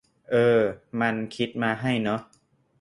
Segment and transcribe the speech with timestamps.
[0.31, 0.61] เออ
[1.01, 2.19] มันคิดมาให้เนอะ